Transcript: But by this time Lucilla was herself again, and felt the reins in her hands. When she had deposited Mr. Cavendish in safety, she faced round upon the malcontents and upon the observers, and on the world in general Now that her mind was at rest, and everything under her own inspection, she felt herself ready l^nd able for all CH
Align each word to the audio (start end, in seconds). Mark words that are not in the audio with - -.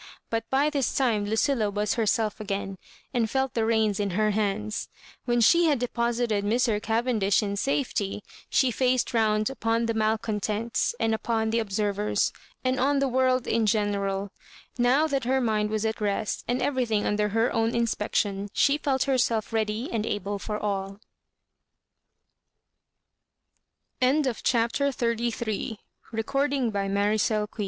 But 0.31 0.49
by 0.49 0.71
this 0.71 0.95
time 0.95 1.25
Lucilla 1.25 1.69
was 1.69 1.93
herself 1.93 2.39
again, 2.39 2.79
and 3.13 3.29
felt 3.29 3.53
the 3.53 3.65
reins 3.65 3.99
in 3.99 4.09
her 4.17 4.31
hands. 4.31 4.89
When 5.25 5.41
she 5.41 5.65
had 5.65 5.77
deposited 5.77 6.43
Mr. 6.43 6.81
Cavendish 6.81 7.43
in 7.43 7.55
safety, 7.55 8.23
she 8.49 8.71
faced 8.71 9.13
round 9.13 9.51
upon 9.51 9.85
the 9.85 9.93
malcontents 9.93 10.95
and 10.99 11.13
upon 11.13 11.51
the 11.51 11.59
observers, 11.59 12.33
and 12.63 12.79
on 12.79 12.97
the 12.97 13.07
world 13.07 13.45
in 13.45 13.67
general 13.67 14.31
Now 14.75 15.05
that 15.05 15.25
her 15.25 15.39
mind 15.39 15.69
was 15.69 15.85
at 15.85 16.01
rest, 16.01 16.43
and 16.47 16.63
everything 16.63 17.05
under 17.05 17.29
her 17.29 17.53
own 17.53 17.75
inspection, 17.75 18.49
she 18.53 18.79
felt 18.79 19.03
herself 19.03 19.53
ready 19.53 19.87
l^nd 19.89 20.07
able 20.07 20.39
for 20.39 20.57
all 20.57 20.99
CH 24.01 24.39